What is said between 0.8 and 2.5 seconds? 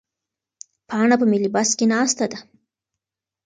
پاڼه په ملي بس کې ناسته ده.